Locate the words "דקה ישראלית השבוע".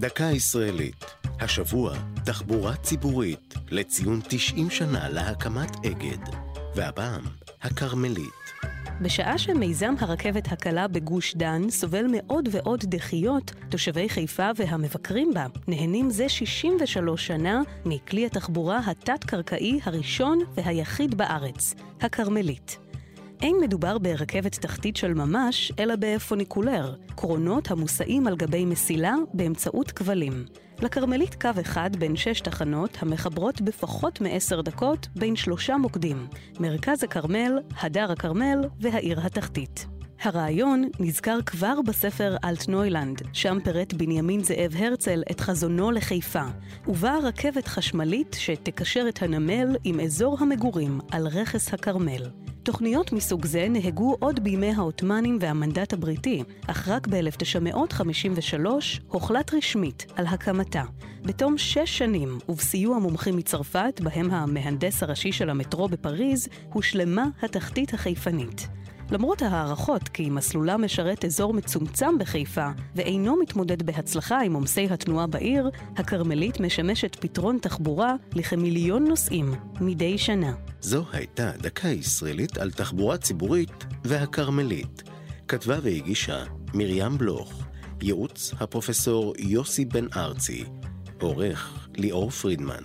0.00-1.94